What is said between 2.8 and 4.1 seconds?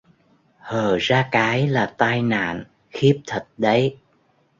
khiếp thật đấy